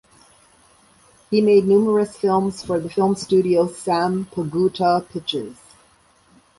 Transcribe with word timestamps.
He 1.29 1.41
made 1.41 1.65
numerous 1.67 2.17
films 2.17 2.63
for 2.65 2.79
the 2.79 2.89
film 2.89 3.15
studio 3.15 3.67
Sampaguita 3.67 5.07
Pictures. 5.07 5.57